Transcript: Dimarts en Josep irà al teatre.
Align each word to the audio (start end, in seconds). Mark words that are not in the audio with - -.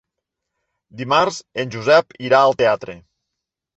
Dimarts 1.01 1.37
en 1.65 1.75
Josep 1.77 2.17
irà 2.31 2.41
al 2.47 2.59
teatre. 2.63 2.97